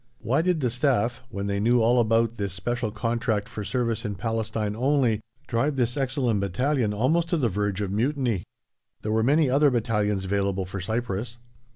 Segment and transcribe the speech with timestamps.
[0.17, 4.15] Why did the Staff, when they knew all about this special contract for service in
[4.15, 8.43] Palestine only, drive this excellent battalion almost to the verge of mutiny?
[9.03, 11.37] There were many other battalions available for Cyprus.